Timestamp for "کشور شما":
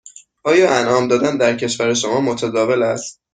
1.57-2.19